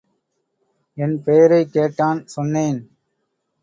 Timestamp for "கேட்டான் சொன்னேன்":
1.71-2.97